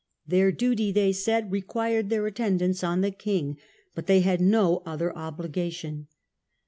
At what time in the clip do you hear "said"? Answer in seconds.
1.13-1.51